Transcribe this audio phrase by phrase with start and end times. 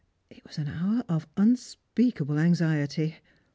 [0.31, 3.17] It was an hour of nnspeakable anxiety.